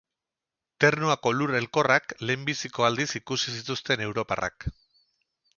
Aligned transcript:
Ternuako 0.85 1.33
lur 1.41 1.53
elkorrak 1.59 2.15
lehenbiziko 2.29 2.89
aldiz 2.89 3.09
ikusi 3.23 3.55
zituzten 3.59 4.05
europarrak. 4.11 4.71